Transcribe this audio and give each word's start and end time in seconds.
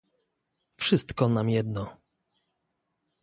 "Wszystko 0.77 1.29
nam 1.29 1.49
jedno!" 1.49 1.97